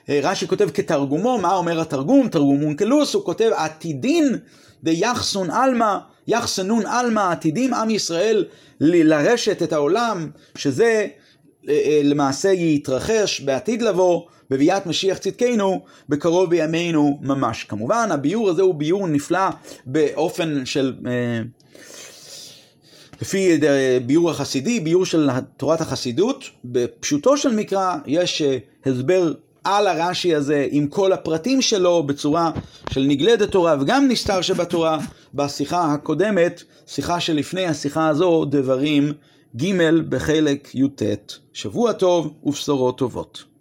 [0.09, 2.27] רש"י כותב כתרגומו, מה אומר התרגום?
[2.27, 4.37] תרגום אונקלוס, הוא כותב עתידין
[4.83, 8.45] דיחסון עלמא, יחסנון עלמא, עתידים עם ישראל
[8.79, 11.07] לרשת את העולם, שזה
[11.69, 17.63] אה, אה, למעשה יתרחש בעתיד לבוא, בביאת משיח צדקנו, בקרוב בימינו ממש.
[17.63, 19.49] כמובן, הביור הזה הוא ביור נפלא
[19.85, 20.93] באופן של...
[23.21, 23.59] לפי
[24.05, 28.41] ביור החסידי, ביור של תורת החסידות, בפשוטו של מקרא יש
[28.85, 29.33] הסבר
[29.63, 32.52] על הרש"י הזה עם כל הפרטים שלו בצורה
[32.89, 34.99] של נגלדת תורה וגם נסתר שבתורה
[35.34, 39.13] בשיחה הקודמת, שיחה שלפני השיחה הזו, דברים
[39.56, 39.76] ג'
[40.10, 41.02] בחלק י"ט.
[41.54, 43.52] שבוע טוב ובשורות טובות.